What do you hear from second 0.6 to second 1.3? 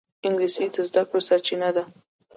د زده کړو